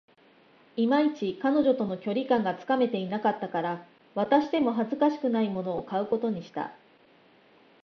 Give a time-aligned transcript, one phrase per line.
[0.77, 3.85] いまいち、彼女との距離感がつかめていなかったから、
[4.15, 6.71] 渡しても恥ずかしくないものを買うことにした